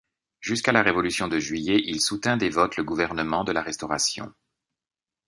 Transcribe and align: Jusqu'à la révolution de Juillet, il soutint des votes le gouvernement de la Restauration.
Jusqu'à 0.41 0.71
la 0.71 0.81
révolution 0.81 1.27
de 1.27 1.37
Juillet, 1.37 1.79
il 1.85 2.01
soutint 2.01 2.35
des 2.35 2.49
votes 2.49 2.75
le 2.75 2.83
gouvernement 2.83 3.43
de 3.43 3.51
la 3.51 3.61
Restauration. 3.61 4.33